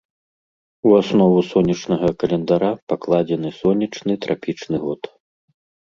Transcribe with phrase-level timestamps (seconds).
[0.89, 5.01] У аснову сонечнага календара пакладзены сонечны трапічны год.